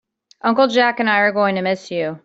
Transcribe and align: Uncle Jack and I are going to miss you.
Uncle 0.43 0.65
Jack 0.67 0.99
and 0.99 1.07
I 1.07 1.19
are 1.19 1.31
going 1.31 1.53
to 1.53 1.61
miss 1.61 1.91
you. 1.91 2.17